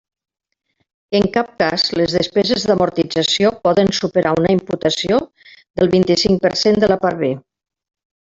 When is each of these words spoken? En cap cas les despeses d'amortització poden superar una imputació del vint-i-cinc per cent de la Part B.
En 1.17 1.25
cap 1.35 1.51
cas 1.63 1.83
les 2.01 2.15
despeses 2.19 2.65
d'amortització 2.71 3.51
poden 3.67 3.93
superar 3.99 4.33
una 4.39 4.55
imputació 4.59 5.21
del 5.81 5.93
vint-i-cinc 5.93 6.43
per 6.47 6.53
cent 6.65 6.83
de 6.87 6.91
la 6.95 6.99
Part 7.07 7.23
B. 7.25 7.31